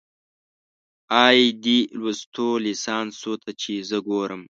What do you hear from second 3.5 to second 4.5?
چې زه ګورم